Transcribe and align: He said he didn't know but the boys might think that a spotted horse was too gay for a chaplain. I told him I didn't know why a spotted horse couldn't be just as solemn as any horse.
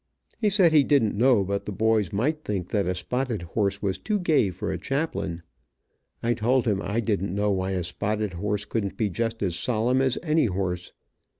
He 0.39 0.49
said 0.49 0.71
he 0.71 0.83
didn't 0.83 1.15
know 1.15 1.43
but 1.43 1.65
the 1.65 1.71
boys 1.71 2.11
might 2.11 2.43
think 2.43 2.69
that 2.69 2.87
a 2.87 2.95
spotted 2.95 3.43
horse 3.43 3.83
was 3.83 3.99
too 3.99 4.17
gay 4.19 4.49
for 4.49 4.71
a 4.71 4.77
chaplain. 4.79 5.43
I 6.23 6.33
told 6.33 6.65
him 6.65 6.81
I 6.81 7.01
didn't 7.01 7.35
know 7.35 7.51
why 7.51 7.73
a 7.73 7.83
spotted 7.83 8.33
horse 8.33 8.65
couldn't 8.65 8.97
be 8.97 9.11
just 9.11 9.43
as 9.43 9.55
solemn 9.55 10.01
as 10.01 10.17
any 10.23 10.47
horse. 10.47 10.91